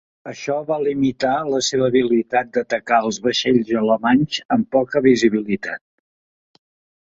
[0.29, 5.87] Això va limitar la seva habilitat d'atacar els vaixells alemanys amb poca visibilitat.